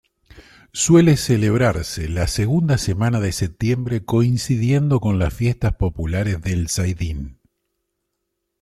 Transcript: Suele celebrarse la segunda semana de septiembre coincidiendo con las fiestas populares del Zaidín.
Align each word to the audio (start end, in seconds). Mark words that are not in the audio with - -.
Suele 0.73 1.15
celebrarse 1.15 2.09
la 2.09 2.25
segunda 2.25 2.79
semana 2.79 3.19
de 3.19 3.31
septiembre 3.31 4.03
coincidiendo 4.03 4.99
con 4.99 5.19
las 5.19 5.31
fiestas 5.31 5.75
populares 5.75 6.41
del 6.41 6.69
Zaidín. 6.69 7.37